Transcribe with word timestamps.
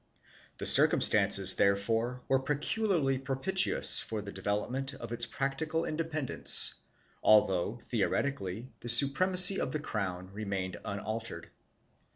The 0.57 0.65
circumstances 0.65 1.57
therefore 1.57 2.23
were 2.27 2.39
peculiarly 2.39 3.19
propitious 3.19 3.99
for 3.99 4.19
the 4.23 4.31
development 4.31 4.95
of 4.95 5.11
its 5.11 5.27
practical 5.27 5.85
inde 5.85 5.99
pendence, 5.99 6.73
although 7.21 7.77
theoretically 7.83 8.71
the 8.79 8.89
supremacy 8.89 9.61
of 9.61 9.73
the 9.73 9.79
crown 9.79 10.33
remained 10.33 10.77
unaltered. 10.83 11.51